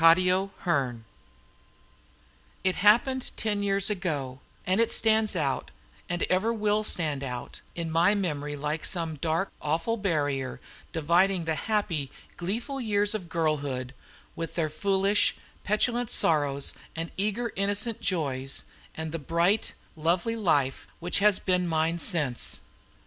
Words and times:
THE 0.01 0.15
CEDAR 0.15 0.49
CLOSET 0.63 0.95
It 2.63 2.75
happened 2.77 3.31
ten 3.37 3.61
years 3.61 3.91
ago, 3.91 4.39
and 4.65 4.81
it 4.81 4.91
stands 4.91 5.35
out, 5.35 5.69
and 6.09 6.23
ever 6.23 6.51
will 6.51 6.83
stand 6.83 7.23
out, 7.23 7.61
in 7.75 7.91
my 7.91 8.15
memory 8.15 8.55
like 8.55 8.83
some 8.83 9.17
dark, 9.17 9.51
awful 9.61 9.97
barrier 9.97 10.59
dividing 10.91 11.45
the 11.45 11.53
happy, 11.69 12.09
gleeful 12.35 12.81
years 12.81 13.13
of 13.13 13.29
girlhood, 13.29 13.93
with 14.35 14.55
their 14.55 14.69
foolish, 14.71 15.35
petulant 15.63 16.09
sorrows 16.09 16.73
and 16.95 17.11
eager, 17.15 17.53
innocent 17.55 18.01
joys, 18.01 18.63
and 18.95 19.11
the 19.11 19.19
bright, 19.19 19.73
lovely 19.95 20.35
life 20.35 20.87
which 20.99 21.19
has 21.19 21.37
been 21.37 21.67
mine 21.67 21.99
since. 21.99 22.61